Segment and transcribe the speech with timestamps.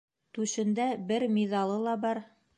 [0.37, 2.25] Түшендә бер миҙалы ла бар.